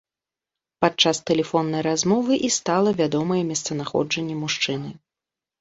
[0.85, 4.89] Падчас тэлефоннай размовы і стала вядомае месцазнаходжанне мужчыны.